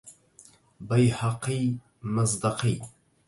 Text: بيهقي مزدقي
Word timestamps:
بيهقي 0.79 1.75
مزدقي 2.01 2.81